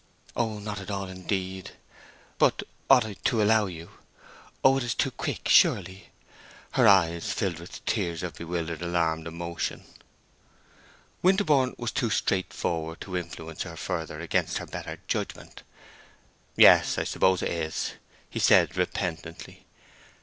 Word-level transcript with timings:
Oh, 0.35 0.57
not 0.57 0.79
at 0.81 0.89
all, 0.89 1.07
indeed! 1.07 1.73
But—ought 2.39 3.05
I 3.05 3.13
to 3.13 3.43
allow 3.43 3.67
you?—oh, 3.67 4.77
it 4.77 4.83
is 4.83 4.95
too 4.95 5.11
quick—surely!" 5.11 6.09
Her 6.71 6.87
eyes 6.87 7.31
filled 7.31 7.59
with 7.59 7.85
tears 7.85 8.23
of 8.23 8.33
bewildered, 8.33 8.81
alarmed 8.81 9.27
emotion. 9.27 9.83
Winterborne 11.21 11.75
was 11.77 11.91
too 11.91 12.09
straightforward 12.09 12.99
to 13.01 13.15
influence 13.15 13.61
her 13.61 13.77
further 13.77 14.19
against 14.19 14.57
her 14.57 14.65
better 14.65 14.97
judgment. 15.07 15.61
"Yes—I 16.55 17.03
suppose 17.03 17.43
it 17.43 17.49
is," 17.51 17.91
he 18.27 18.39
said, 18.39 18.75
repentantly. 18.75 19.67